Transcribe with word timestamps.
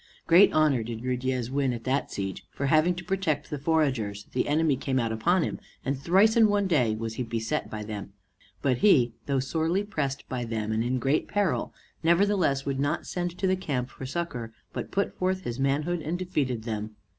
Great 0.25 0.51
honor 0.51 0.81
did 0.81 1.03
Ruydiez 1.03 1.51
win 1.51 1.73
at 1.73 1.83
that 1.83 2.09
siege; 2.11 2.43
for 2.49 2.65
having 2.65 2.95
to 2.95 3.03
protect 3.03 3.51
the 3.51 3.59
foragers, 3.59 4.23
the 4.33 4.47
enemy 4.47 4.75
came 4.75 4.97
out 4.97 5.11
upon 5.11 5.43
him, 5.43 5.59
and 5.85 5.95
thrice 5.95 6.35
in 6.35 6.47
one 6.49 6.65
day 6.65 6.95
was 6.95 7.13
he 7.21 7.23
beset 7.23 7.69
by 7.69 7.83
them; 7.83 8.13
but 8.63 8.77
he, 8.79 9.13
though 9.27 9.39
sorely 9.39 9.83
pressed 9.83 10.27
by 10.27 10.43
them, 10.43 10.71
and 10.71 10.83
in 10.83 10.97
great 10.97 11.27
peril, 11.27 11.71
nevertheless 12.01 12.65
would 12.65 12.79
not 12.79 13.05
send 13.05 13.37
to 13.37 13.45
the 13.45 13.55
camp 13.55 13.91
for 13.91 14.07
succor, 14.07 14.51
but 14.73 14.89
put 14.89 15.15
forth 15.19 15.41
his 15.43 15.59
manhood 15.59 16.01
and 16.01 16.17
defeated 16.17 16.63
them. 16.63 16.95